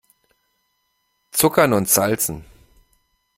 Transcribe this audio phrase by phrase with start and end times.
[1.29, 2.43] Zuckern und Salzen!